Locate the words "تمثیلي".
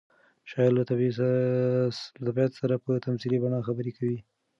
3.05-3.37